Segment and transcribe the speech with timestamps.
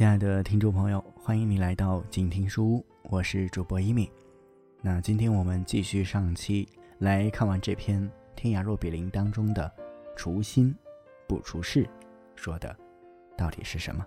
[0.00, 4.10] 亲爱的听众朋友，欢迎你来到静听书屋，我是主播一米。
[4.80, 6.66] 那今天我们继续上期
[7.00, 8.02] 来看完这篇
[8.34, 9.70] 《天涯若比邻》当中的
[10.16, 10.74] “除心
[11.28, 11.86] 不除事”，
[12.34, 12.74] 说的
[13.36, 14.06] 到底是什么？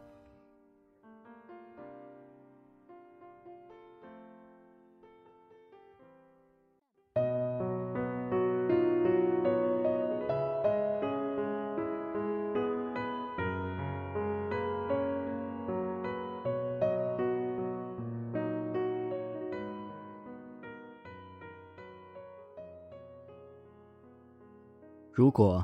[25.16, 25.63] 如果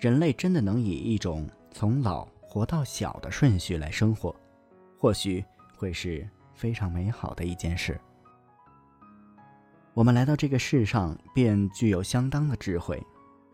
[0.00, 4.34] 人类真的能以一种从老活到小的顺序来生活，
[4.98, 5.44] 或许
[5.76, 8.00] 会是非常美好的一件事。
[9.94, 13.00] 我们来到这个世上，便具有相当的智慧，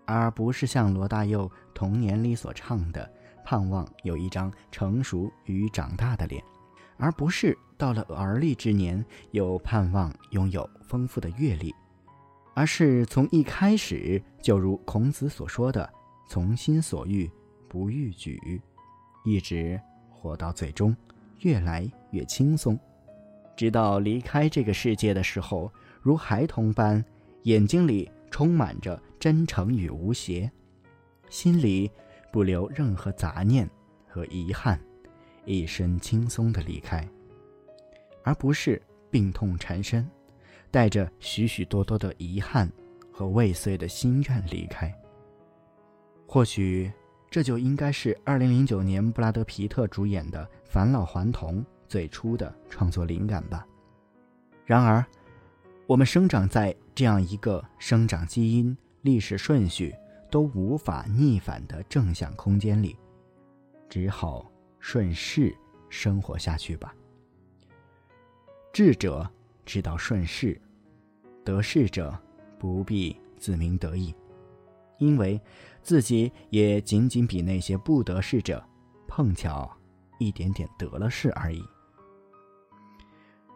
[0.06, 3.06] 而不是像罗大佑童年里所唱的，
[3.44, 6.42] 盼望有一张成熟与长大的脸，
[6.96, 11.74] 而不是到了而立之年，又盼望拥有丰富的阅历。
[12.58, 15.88] 而是从一开始就如孔子所说的
[16.28, 17.30] “从心所欲
[17.68, 18.60] 不逾矩”，
[19.24, 20.92] 一直活到最终，
[21.42, 22.76] 越来越轻松，
[23.56, 27.04] 直到离开这个世界的时候，如孩童般，
[27.44, 30.50] 眼睛里充满着真诚与无邪，
[31.30, 31.88] 心里
[32.32, 33.70] 不留任何杂念
[34.08, 34.80] 和遗憾，
[35.44, 37.08] 一身轻松的离开，
[38.24, 40.04] 而不是病痛缠身。
[40.70, 42.70] 带着许许多多的遗憾
[43.10, 44.92] 和未遂的心愿离开。
[46.26, 46.92] 或许
[47.30, 53.66] 这就应该是2009年布拉德·皮特主演的《返老还童》最初的创作灵感吧。
[54.66, 55.04] 然而，
[55.86, 59.94] 我们生长在这样一个生长基因、历史顺序
[60.30, 62.96] 都无法逆反的正向空间里，
[63.88, 65.56] 只好顺势
[65.88, 66.94] 生活下去吧。
[68.72, 69.28] 智者。
[69.68, 70.58] 知道顺势，
[71.44, 72.18] 得势者
[72.58, 74.14] 不必自鸣得意，
[74.96, 75.38] 因为
[75.82, 78.64] 自己也仅仅比那些不得势者
[79.06, 79.70] 碰巧
[80.18, 81.62] 一点点得了势而已，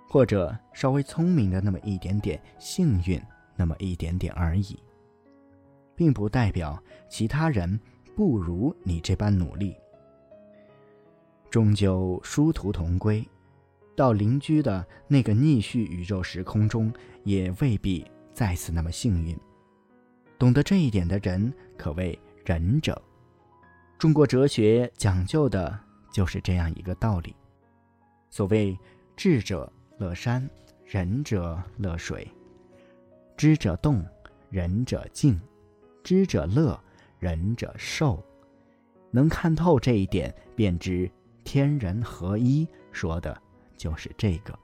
[0.06, 3.18] 或者稍微聪明的那么一点点，幸运
[3.56, 4.78] 那么一点点而已，
[5.96, 7.80] 并不代表其他人
[8.14, 9.74] 不如你这般努力，
[11.48, 13.26] 终究殊途同归。
[13.94, 16.92] 到邻居的那个逆序宇宙时空中，
[17.24, 19.38] 也未必再次那么幸运。
[20.38, 23.00] 懂得这一点的人，可谓仁者。
[23.98, 25.78] 中国哲学讲究的
[26.12, 27.36] 就是这样一个道理。
[28.30, 28.76] 所谓
[29.14, 30.48] 智者乐山，
[30.84, 32.26] 仁者乐水；
[33.36, 34.04] 知者动，
[34.48, 35.34] 仁者静；
[36.02, 36.80] 知者乐，
[37.18, 38.24] 仁者寿。
[39.10, 41.10] 能看透这一点，便知
[41.44, 42.66] 天人合一。
[42.90, 43.41] 说的。
[43.82, 44.56] 就是这个。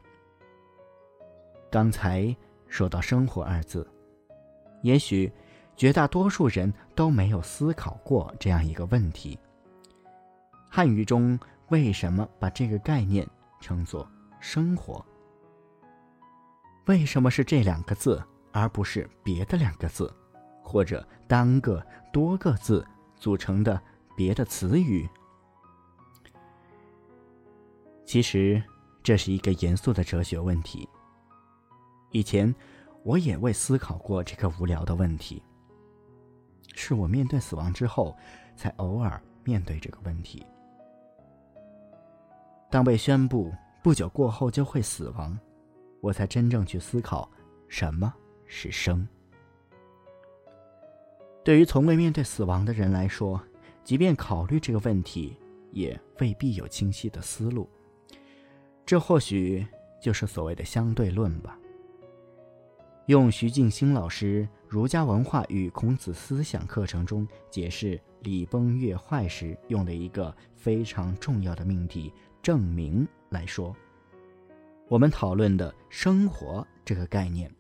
[1.69, 2.35] 刚才
[2.69, 3.85] 说到“生活”二字，
[4.83, 5.33] 也许
[5.77, 9.37] 绝大多数人都没有思考过这样一个问题：
[10.71, 11.37] 汉语中
[11.67, 13.29] 为什么把这个概念
[13.61, 14.09] 称作
[14.39, 15.05] “生活”？
[16.87, 20.15] 为什么是这两个字，而不是别的两个字，
[20.63, 22.87] 或者单个、多个字
[23.17, 23.83] 组成的
[24.17, 25.09] 别的词语？
[28.07, 28.63] 其实。
[29.09, 30.87] 这是一个严肃的哲学问题。
[32.11, 32.55] 以前，
[33.05, 35.43] 我也未思考过这个无聊的问题。
[36.75, 38.15] 是我面对死亡之后，
[38.55, 40.45] 才偶尔面对这个问题。
[42.69, 43.51] 当被宣布
[43.83, 45.39] 不久过后就会死亡，
[46.03, 47.27] 我才真正去思考
[47.67, 48.13] 什么
[48.45, 49.09] 是生。
[51.43, 53.43] 对于从未面对死亡的人来说，
[53.83, 55.35] 即便考虑这个问题，
[55.73, 57.67] 也未必有清晰的思路。
[58.89, 59.67] 这或许
[60.01, 61.59] 就是所谓的相对论吧。
[63.05, 73.77] 用徐静心老师儒家文化与孔子思想课程中解释礼崩乐坏时用的一个非常重要的命题“证明”来说，
[74.89, 77.55] 我们讨论的生活这个概念，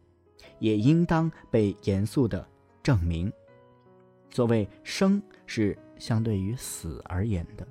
[0.58, 2.48] 也应当被严肃的
[2.82, 3.30] 证明。
[4.30, 7.68] 所谓生，是相对于死而言的。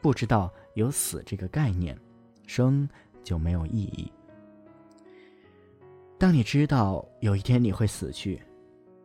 [0.00, 1.98] 不知道有死这个概念。
[2.50, 2.88] 生
[3.22, 4.12] 就没有意义。
[6.18, 8.42] 当你知道有一天你会死去，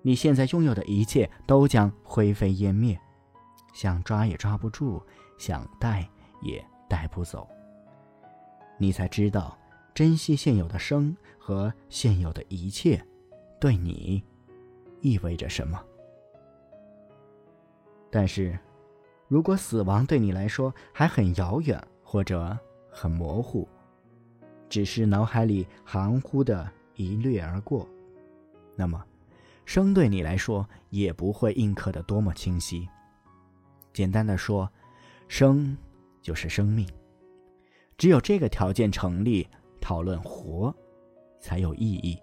[0.01, 2.99] 你现在拥有的一切都将灰飞烟灭，
[3.71, 4.99] 想抓也抓不住，
[5.37, 6.09] 想带
[6.41, 7.47] 也带不走。
[8.79, 9.55] 你才知道
[9.93, 12.99] 珍惜现有的生和现有的一切，
[13.61, 14.23] 对你
[15.01, 15.79] 意味着什么。
[18.09, 18.57] 但是，
[19.27, 22.57] 如果死亡对你来说还很遥远，或者
[22.97, 23.67] 很模糊，
[24.69, 27.85] 只是脑海里含糊的一掠而过，
[28.73, 29.05] 那么
[29.65, 32.87] 生对你来说也不会印刻的多么清晰。
[33.91, 34.71] 简单的说，
[35.27, 35.77] 生
[36.21, 36.87] 就是生命，
[37.97, 39.45] 只有这个条件成立，
[39.81, 40.73] 讨论活
[41.41, 42.17] 才有意义。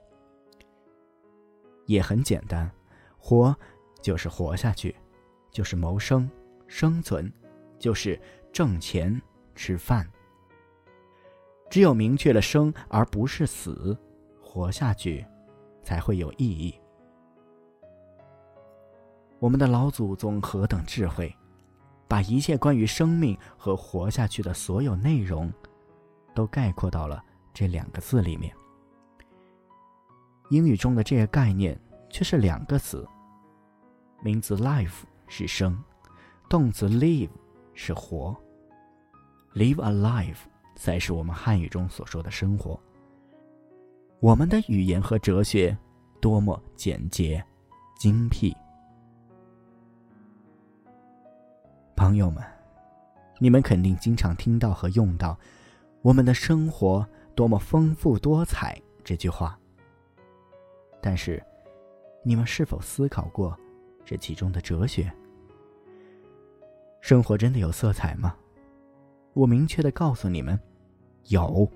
[1.85, 2.71] 也很简单，
[3.19, 3.55] 活
[4.01, 4.97] 就是活下去，
[5.51, 6.31] 就是谋生、
[6.67, 7.31] 生存，
[7.79, 8.19] 就是
[8.51, 9.21] 挣钱、
[9.55, 10.11] 吃饭。
[11.73, 13.97] 只有明确了生而不是死，
[14.43, 15.25] 活下去
[15.83, 16.79] 才会有意义。
[19.39, 21.35] 我们的老祖宗何等智慧，
[22.07, 25.51] 把一切关于生命和活下去的所有内容，
[26.35, 27.25] 都概括到了
[27.55, 28.55] 这两个字里面。
[30.51, 31.81] 英语中的这个概念
[32.11, 33.09] 却是两个词，
[34.23, 35.83] 名词 life 是生，
[36.51, 37.31] 动词 live
[37.73, 38.37] 是活。
[39.55, 40.52] live a life
[40.83, 42.77] 才是我们汉语中所说的生活。
[44.19, 45.79] 我们的语言和哲学
[46.21, 47.41] 多么简洁、
[47.97, 48.53] 精辟。
[51.95, 52.43] 朋友们，
[53.39, 55.39] 你们肯定经常听到和用到
[56.03, 57.07] “我们的生活
[57.37, 59.57] 多么丰富多彩”这句话。
[61.01, 61.41] 但是，
[62.25, 63.57] 你们是否思考过
[64.05, 65.13] 这其中的哲学？
[67.01, 68.35] 生活真的有色彩吗？
[69.33, 70.59] 我明确的告诉你们，
[71.29, 71.69] 有。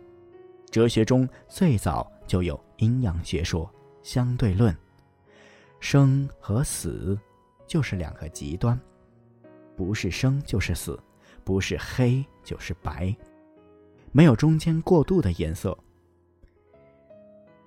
[0.70, 3.70] 哲学中最早就有阴阳学说、
[4.02, 4.76] 相对论，
[5.80, 7.18] 生和死
[7.66, 8.78] 就是两个极端，
[9.74, 10.98] 不是生就是死，
[11.44, 13.16] 不是黑就是白，
[14.12, 15.76] 没有中间过渡的颜色。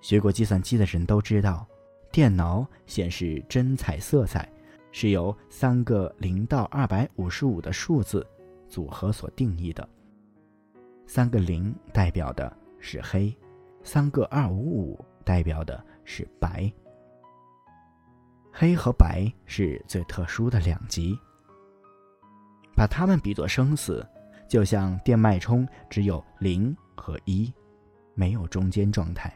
[0.01, 1.67] 学过计算机的人都知道，
[2.11, 4.47] 电脑显示真彩色彩，
[4.91, 8.25] 是由三个零到二百五十五的数字
[8.67, 9.87] 组合所定义的。
[11.09, 13.35] 三个零代表的是黑，
[13.81, 16.71] 三个二五五代表的是白。
[18.51, 21.17] 黑和白是最特殊的两极，
[22.75, 24.07] 把它们比作生死，
[24.47, 27.51] 就像电脉冲只有零和一，
[28.13, 29.35] 没有中间状态。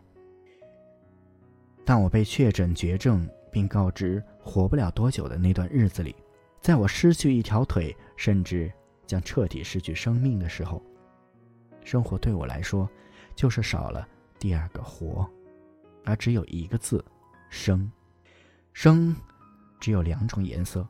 [1.83, 6.15] 当我被确诊绝症，并告知活不了多久的那段日子里，
[6.61, 8.71] 在我失去一条腿，甚至
[9.07, 10.79] 将彻底失去生命的时候，
[11.83, 12.89] 生活对我来说，
[13.35, 14.07] 就是少了
[14.39, 15.30] 第二个活，
[16.06, 17.03] 而只有一个字：
[17.50, 17.91] 生。
[18.74, 19.15] 生，
[19.80, 20.88] 只有两种颜色，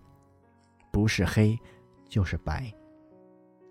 [0.91, 1.59] 不是黑，
[2.07, 2.73] 就是白。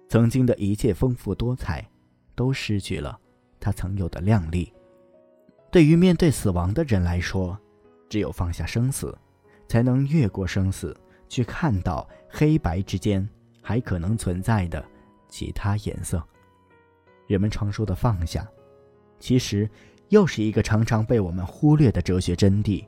[0.08, 1.88] 曾经的一切丰富多彩，
[2.34, 3.18] 都失去了
[3.58, 4.70] 它曾有的亮丽。
[5.70, 7.58] 对于面对死亡的人来说，
[8.10, 9.16] 只有放下生死，
[9.66, 10.94] 才能越过生死，
[11.26, 13.26] 去看到黑白之间
[13.62, 14.84] 还可能存在的
[15.30, 16.22] 其他颜色。
[17.32, 18.46] 人们常说的放下，
[19.18, 19.66] 其实
[20.10, 22.86] 又是一个常常被我们忽略的哲学真谛。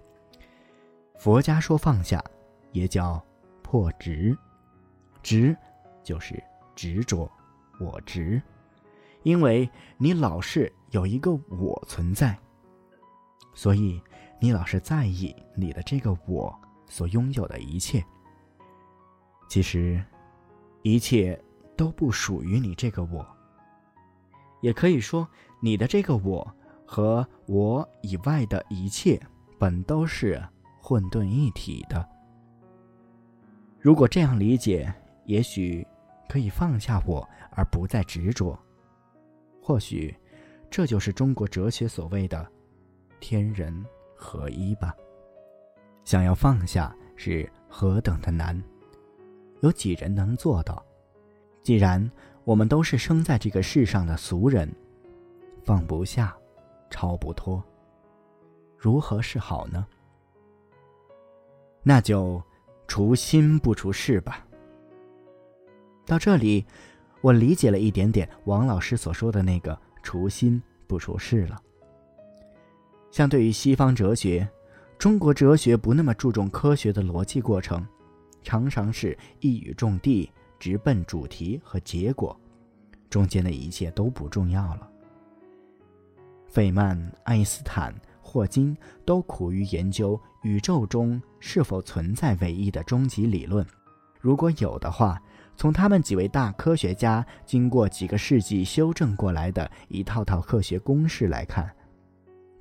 [1.19, 2.23] 佛家说放下，
[2.71, 3.25] 也叫
[3.63, 4.37] 破执，
[5.23, 5.57] 执
[6.03, 6.45] 就是
[6.75, 7.27] 执着，
[7.81, 8.43] 我执，
[9.23, 12.39] 因为你老是有一个我存在。
[13.55, 13.99] 所以，
[14.39, 16.55] 你老是在意你的这个我
[16.87, 18.05] 所拥有的一切。
[19.49, 20.05] 其实，
[20.83, 21.43] 一切
[21.79, 23.27] 都不属于你这个我。
[24.65, 25.29] 也可以说，
[25.61, 26.57] 你的这个我
[26.87, 29.21] 和我以外的一切
[29.59, 30.43] 本都是
[30.81, 32.09] 混沌一体的。
[33.79, 34.91] 如果这样理解，
[35.27, 35.87] 也许
[36.31, 38.59] 可以放下我而不再执着。
[39.61, 40.17] 或许，
[40.71, 42.51] 这就是中国哲学所谓的。
[43.21, 43.85] 天人
[44.17, 44.95] 合一吧。
[46.05, 48.59] 想要放下是何等的难，
[49.61, 50.83] 有几人能做到？
[51.63, 52.11] 既然
[52.45, 54.71] 我们都是生在这个世上的俗人，
[55.65, 56.37] 放不下，
[56.91, 57.63] 超不脱，
[58.77, 59.87] 如何是好呢？
[61.83, 62.43] 那就
[62.87, 64.47] 除心不除事吧。
[66.07, 66.67] 到这里，
[67.23, 71.61] 我理解了一点点王老师所说的那个除心不除事了。
[73.11, 74.47] 相对于西方哲学，
[74.99, 77.87] 中国哲学不那么注重科学的逻辑过程，
[78.43, 80.31] 常常是一语中的，
[80.65, 82.35] 直奔主题和结果，
[83.11, 84.89] 中间的一切都不重要了。
[86.49, 93.67] 费曼、爱因斯坦、霍金都苦于研究宇宙中是否存在唯一的终极理论，
[94.19, 95.21] 如果有的话，
[95.55, 101.71] 从他们几位大科学家经过几个世纪修正过来的一套套科学公式来看。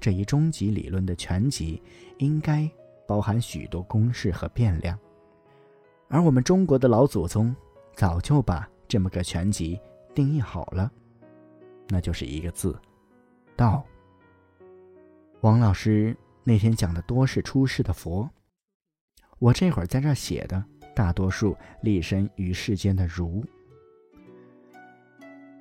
[0.01, 1.81] 这一终极理论的全集
[2.17, 2.69] 应该
[3.07, 5.00] 包含许多公式和变量，
[6.10, 7.55] 而我们中国的老祖宗
[7.95, 9.79] 早就把这么个全集
[10.13, 10.91] 定义好了，
[11.89, 12.77] 那就是一个字：
[13.55, 13.85] 道。
[15.41, 18.29] 王老师那天讲的多是出世的佛，
[19.39, 20.63] 我这会儿在这写的
[20.95, 23.43] 大多数立身于世间的儒。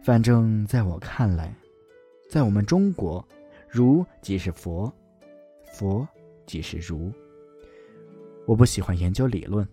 [0.05, 1.55] 反正在我看来，
[2.31, 3.27] 在我们中国，
[3.69, 4.93] 儒即是佛，
[5.73, 6.07] 佛
[6.47, 7.13] 即是儒。
[8.47, 9.67] 我不喜欢研究理论，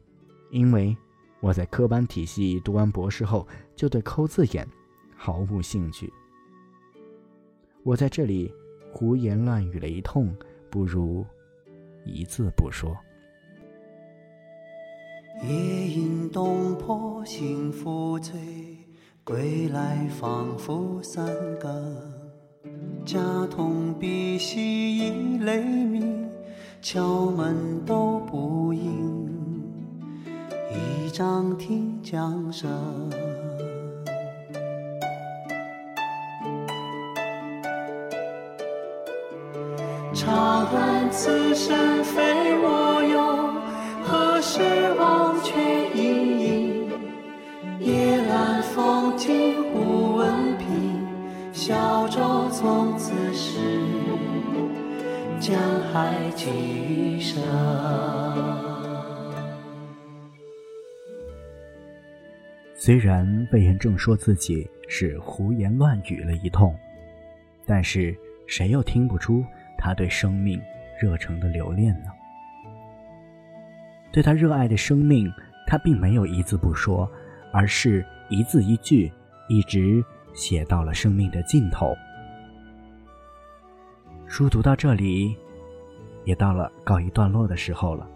[0.52, 0.96] 因为
[1.42, 4.68] 我在科班体系读完博士后，就对抠字眼
[5.16, 6.12] 毫无兴趣。
[7.84, 8.52] 我在这里。
[8.92, 10.36] 胡言乱语了一通，
[10.68, 11.24] 不如
[12.06, 12.98] 一字不说。
[15.44, 18.34] 夜饮东坡醒复醉，
[19.24, 21.24] 归来仿佛三
[21.60, 21.70] 更。
[23.06, 26.28] 家童鼻息已雷鸣，
[26.82, 29.29] 敲门都不应，
[31.10, 32.70] 一张听江声。
[40.14, 43.50] 长恨此生非我有，
[44.04, 44.62] 何时
[45.00, 46.92] 忘却营营？
[47.80, 51.08] 夜阑风静忽闻平，
[51.52, 53.58] 小舟从此逝，
[55.40, 55.58] 江
[55.92, 58.69] 海寄余生。
[62.82, 66.74] 虽然魏延正说自己是胡言乱语了一通，
[67.66, 68.18] 但是
[68.48, 69.44] 谁又听不出？
[69.78, 70.62] 他对生命
[70.98, 72.10] 热诚的留恋呢？
[74.14, 75.30] 对他热爱的生命，
[75.68, 77.12] 他并没有一字不说，
[77.52, 79.12] 而是一字一句，
[79.50, 80.02] 一直
[80.34, 81.94] 写到了生命的尽头。
[84.26, 85.36] 书读到这里，
[86.24, 88.10] 也到了告一段落的时候了。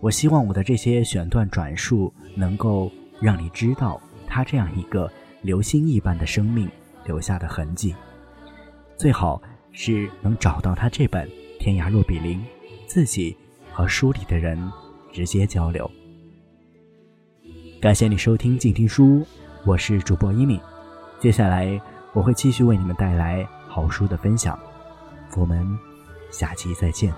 [0.00, 5.10] 我希望我的这些选段转述，能够让你知道他这样一个
[5.40, 6.68] 流星一般的生命
[7.06, 7.94] 留下的痕迹，
[8.98, 9.40] 最好。
[9.74, 11.26] 是能找到他这本
[11.58, 12.38] 《天涯若比邻》，
[12.86, 13.34] 自己
[13.72, 14.70] 和书里的人
[15.10, 15.90] 直接交流。
[17.80, 19.26] 感谢你收听静听书，
[19.64, 20.60] 我是主播一米。
[21.18, 21.80] 接下来
[22.12, 24.58] 我会继续为你们带来好书的分享，
[25.38, 25.66] 我们
[26.30, 27.10] 下期再见。